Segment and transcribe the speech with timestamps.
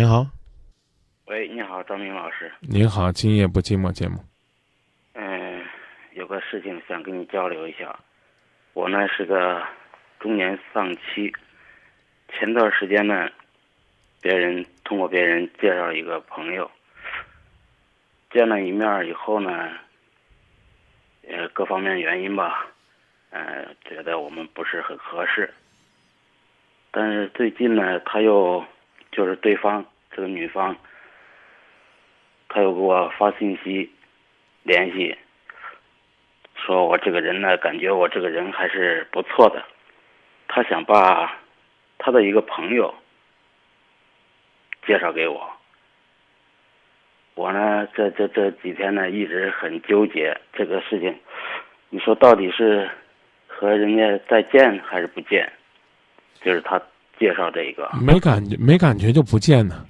[0.00, 0.26] 你好，
[1.26, 2.50] 喂，你好，张明老师。
[2.60, 4.16] 您好，今夜不寂寞节目。
[5.12, 5.62] 嗯，
[6.14, 7.94] 有个事情想跟你交流一下。
[8.72, 9.62] 我呢是个
[10.18, 11.30] 中年丧妻，
[12.32, 13.28] 前段时间呢，
[14.22, 16.70] 别人通过别人介绍一个朋友，
[18.30, 19.68] 见了一面以后呢，
[21.28, 22.66] 呃，各方面原因吧，
[23.28, 25.52] 呃，觉得我们不是很合适。
[26.90, 28.64] 但是最近呢，他又
[29.12, 30.76] 就是对方这个女方，
[32.48, 33.90] 他又给我发信息
[34.62, 35.16] 联系，
[36.54, 39.64] 说我这个人呢，感觉我这个人还是不错的。
[40.48, 41.40] 他想把
[41.98, 42.94] 他的一个朋友
[44.86, 45.48] 介绍给我。
[47.34, 51.16] 我呢，这这这几天呢，一直很纠结这个事情。
[51.88, 52.90] 你说到底是
[53.46, 55.50] 和人家再见还是不见？
[56.42, 56.80] 就是他
[57.18, 59.86] 介绍这一个，没感觉，没感觉就不见呢，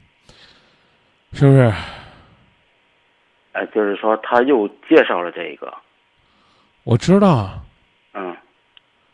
[1.32, 1.72] 是不是？
[3.52, 5.72] 哎，就是说他又介绍了这一个，
[6.84, 7.60] 我知道。
[8.14, 8.36] 嗯，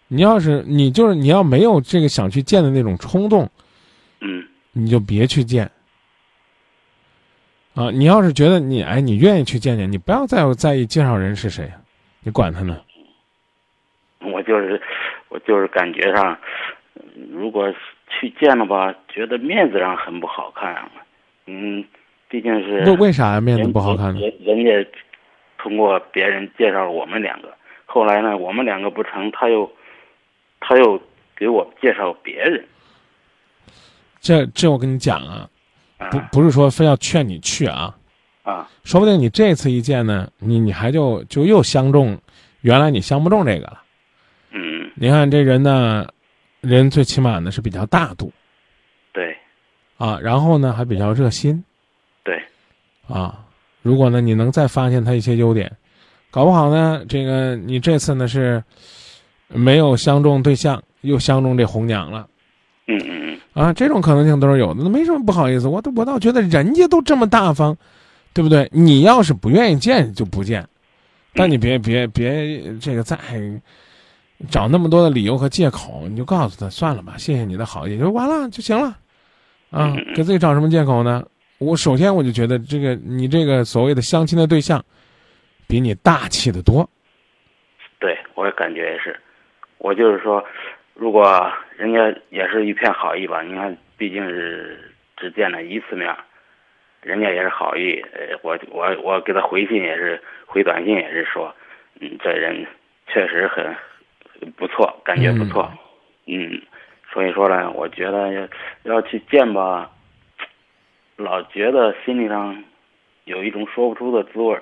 [0.09, 3.49] 你要是你就是你要没有这个想去见的那种冲动，
[4.21, 5.71] 嗯，你就别去见。
[7.75, 11.71] 啊，你要是觉得你哎，你愿意去见见，你不要再在意介绍人是谁，
[12.21, 12.81] 你管他呢。
[14.21, 14.81] 我就是
[15.29, 16.39] 我就是感觉上，
[17.31, 17.73] 如果
[18.09, 20.91] 去见了吧，觉得面子上很不好看啊。
[21.47, 21.85] 嗯，
[22.29, 23.41] 毕竟是为为啥呀？
[23.41, 24.21] 面子不好看呢？
[24.21, 24.91] 人人家
[25.59, 29.71] 通过别人介绍我们两个，后来呢，我们两个不成，他又
[30.61, 31.01] 他又
[31.37, 32.65] 给我介绍别人。
[34.21, 35.49] 这这我跟你讲啊，
[36.11, 37.95] 不不是说非要劝你去啊，
[38.43, 42.19] 啊，说不定你这次一见呢，你你还就就又相中，
[42.63, 43.83] 原来你相不中这个了。
[44.51, 46.09] 嗯，你看这人呢，
[46.61, 48.33] 人最起码呢是比较大度，
[49.13, 49.37] 对
[49.97, 51.65] 啊，然后呢还比较热心，对，
[53.09, 53.45] 啊，
[53.83, 55.71] 如果呢你能再发现他一些优点，
[56.31, 58.63] 搞不好呢这个你这次呢是
[59.49, 62.27] 没有相中对象，又相中这红娘了。
[62.89, 65.67] 嗯嗯嗯，啊，这种可能性都是有的，那没什么不好意思。
[65.67, 67.77] 我都我倒觉得人家都这么大方，
[68.33, 68.69] 对不对？
[68.73, 70.65] 你要是不愿意见就不见，
[71.35, 73.19] 但你别别别这个再
[74.51, 78.97] 找那么多的理由和借口，你就告诉他算了吧，谢谢你的好意，就完了就行了。
[79.71, 81.25] 啊，给自己找什么借口呢？
[81.59, 84.85] 我首先我就觉得这个你这个所谓的相亲的对象，
[85.69, 86.89] 比你大气的多。
[87.99, 89.19] 对我感觉也是，
[89.79, 90.45] 我就是说。
[90.99, 96.17] 如果人家也是一片好意吧，你看，毕竟是只见了一次面，
[97.03, 98.03] 人家也是好意。
[98.15, 101.55] 呃，我我我给他回信也是回短信也是说，
[102.01, 102.67] 嗯，这人
[103.09, 105.71] 确实很不错，感觉不错，
[106.25, 106.63] 嗯，
[107.13, 108.49] 所以说呢，我觉得要
[108.85, 109.91] 要去见吧，
[111.17, 112.63] 老觉得心里上
[113.25, 114.59] 有一种说不出的滋味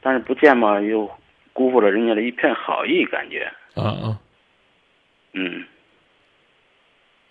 [0.00, 1.10] 但是不见嘛，又
[1.52, 3.52] 辜负了人家的一片好意，感觉。
[3.74, 4.18] 啊啊。
[5.34, 5.64] 嗯，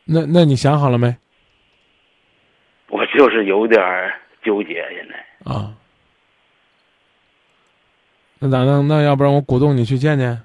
[0.06, 1.16] 那那你想好了没？
[2.88, 3.80] 我就是有点
[4.44, 5.76] 纠结，现在啊。
[8.40, 8.88] 那咋弄？
[8.88, 10.42] 那要不然我鼓动你去见见。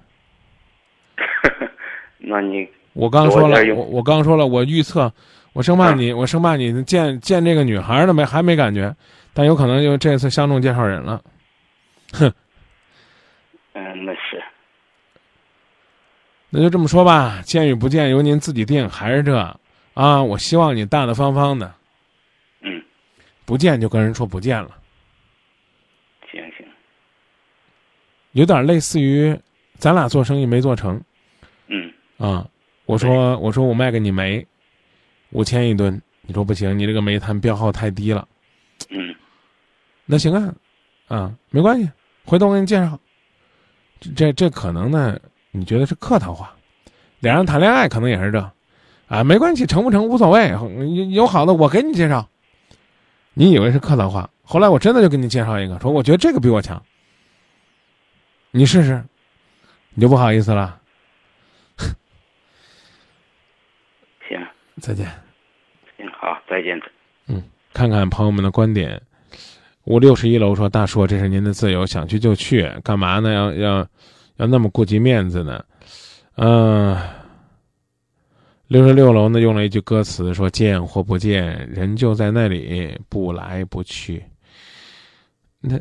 [2.19, 5.13] 那你我刚说了，我我刚说了，我预测，
[5.53, 8.97] 我生怕你，我生怕你见见这个女孩呢没还没感觉，
[9.35, 11.23] 但有可能就这次相中介绍人了。
[12.13, 12.33] 哼。
[13.75, 14.43] 嗯，那是。
[16.49, 19.37] 那就这么说吧，见与不见由您自己定，还是这
[19.93, 20.23] 啊？
[20.23, 21.75] 我希望你大大方方的。
[22.63, 22.83] 嗯，
[23.45, 24.71] 不见就跟人说不见了。
[26.31, 26.67] 行行。
[28.33, 29.39] 有点类似于
[29.77, 30.99] 咱俩做生意没做成。
[31.67, 31.93] 嗯。
[32.17, 32.47] 啊，
[32.87, 34.47] 我说我说我卖给你煤，
[35.31, 38.27] 五千一吨，你说不行，你这个煤炭标号太低了。
[38.89, 39.15] 嗯。
[40.05, 40.55] 那行啊，
[41.09, 41.91] 啊，没关系，
[42.25, 42.99] 回头我给你介绍。
[44.17, 45.19] 这这可能呢。
[45.53, 46.55] 你觉得是客套话，
[47.21, 48.53] 俩人谈恋爱可能也是这，
[49.09, 50.55] 啊，没关系，成不成无所谓，
[51.11, 52.29] 有好的我给你介绍。
[53.33, 56.83] 你以为是客套话，后来我真的就给你介绍一个，说我觉得这个比我强，
[58.51, 59.03] 你试试，
[59.95, 60.79] 你就不好意思了。
[64.29, 64.39] 行，
[64.81, 65.07] 再见。
[65.99, 66.81] 嗯，好，再见。
[67.29, 67.43] 嗯，
[67.73, 69.01] 看看朋友们的观点。
[69.85, 73.33] 五六十一楼说：“大叔，这是您的自由，想去就去，干嘛呢？
[73.33, 73.89] 要要。”
[74.39, 75.65] 要那么顾及面子呢？
[76.35, 76.95] 嗯，
[78.67, 84.23] 六十六楼呢用了一句歌词说：“见或不见，人就在那里，不来不去。”
[85.59, 85.81] 那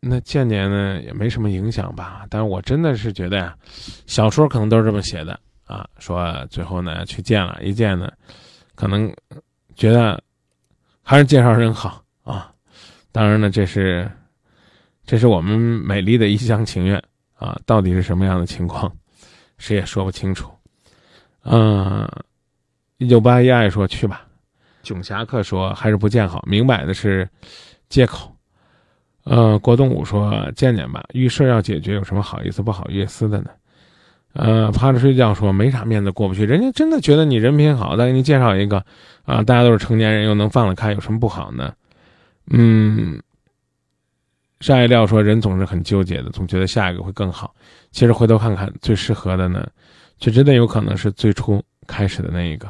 [0.00, 2.26] 那见见呢也没什么影响吧？
[2.28, 3.56] 但是我真的是觉得呀，
[4.06, 8.10] 小说可能都是这么写的啊，说最后呢去见了，一见呢，
[8.74, 9.12] 可能
[9.74, 10.22] 觉得
[11.02, 12.52] 还是介绍人好啊。
[13.12, 14.10] 当然呢，这是
[15.04, 17.02] 这是我们美丽的一厢情愿
[17.34, 17.58] 啊。
[17.66, 18.90] 到底是什么样的情况，
[19.58, 20.50] 谁也说不清楚。
[21.42, 22.08] 嗯，
[22.98, 24.26] 一九八一爱说去吧。
[24.82, 27.28] 囧侠客说还是不见好，明摆的是
[27.88, 28.32] 借口。
[29.24, 33.50] 呃，郭东武说见见吧，遇事要解决，有什么好意思不好意思的呢？
[34.38, 38.84] 呃，趴着睡觉说没啥面子过不去，人家真的觉得你人品好，再给你介绍一个
[39.24, 41.72] 啊，大家都是成年人，又能放得开，有什么不好呢？
[42.50, 43.20] 嗯，
[44.60, 47.54] 上一料说人总是很纠结的，总觉得下一个会更好，
[47.90, 49.66] 其实回头看看，最适合的呢，
[50.18, 52.68] 却真的有可能是最初开始的那一个。